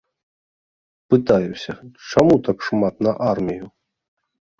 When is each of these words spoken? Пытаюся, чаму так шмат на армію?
Пытаюся, 1.13 1.71
чаму 2.11 2.33
так 2.47 2.57
шмат 2.69 2.95
на 3.09 3.13
армію? 3.33 3.65